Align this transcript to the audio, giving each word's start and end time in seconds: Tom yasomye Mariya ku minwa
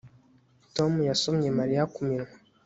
Tom 0.75 0.91
yasomye 1.09 1.49
Mariya 1.59 1.83
ku 1.93 1.99
minwa 2.07 2.33